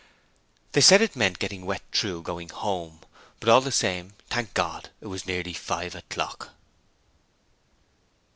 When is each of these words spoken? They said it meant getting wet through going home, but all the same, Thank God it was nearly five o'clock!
They 0.71 0.81
said 0.81 0.99
it 1.03 1.15
meant 1.15 1.37
getting 1.37 1.63
wet 1.63 1.83
through 1.91 2.23
going 2.23 2.49
home, 2.49 3.01
but 3.39 3.49
all 3.49 3.61
the 3.61 3.71
same, 3.71 4.15
Thank 4.31 4.55
God 4.55 4.89
it 4.99 5.05
was 5.05 5.27
nearly 5.27 5.53
five 5.53 5.93
o'clock! 5.93 6.55